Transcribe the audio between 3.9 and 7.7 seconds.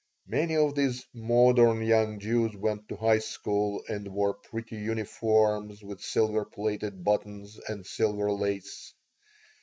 wore pretty uniforms with silver plated buttons